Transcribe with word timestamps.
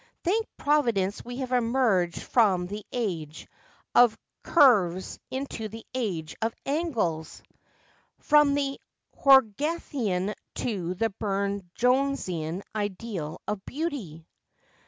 'Thank 0.23 0.47
Providence 0.57 1.23
we 1.23 1.37
have 1.45 1.51
emerged 1.51 2.23
from 2.23 2.65
the 2.65 2.83
age 2.91 3.47
332 3.93 3.93
Asphodel. 3.93 4.03
of 4.03 4.19
curves 4.55 5.19
into 5.29 5.67
the 5.67 5.85
age 5.93 6.35
of 6.41 6.55
angles— 6.65 7.43
from 8.31 8.55
the 8.55 8.81
Hogarthian 9.17 10.33
to 10.55 10.95
the 10.95 11.11
Burne 11.11 11.69
Jonesian 11.75 12.63
ideal 12.75 13.43
of 13.47 13.63
beauty.' 13.67 14.25